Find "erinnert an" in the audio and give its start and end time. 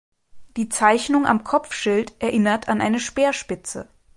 2.19-2.81